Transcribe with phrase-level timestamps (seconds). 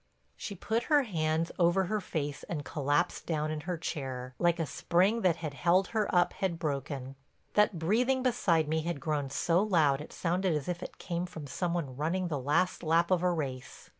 [0.35, 4.65] She put her hands over her face and collapsed down in her chair, like a
[4.65, 7.15] spring that had held her up had broken.
[7.53, 11.45] That breathing beside me had grown so loud it sounded as if it came from
[11.45, 13.89] some one running the last lap of a race.